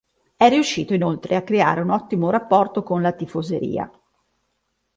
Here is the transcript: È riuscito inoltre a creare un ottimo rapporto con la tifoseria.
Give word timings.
È 0.35 0.49
riuscito 0.49 0.95
inoltre 0.95 1.35
a 1.35 1.43
creare 1.43 1.79
un 1.81 1.91
ottimo 1.91 2.31
rapporto 2.31 2.81
con 2.81 3.03
la 3.03 3.11
tifoseria. 3.11 3.87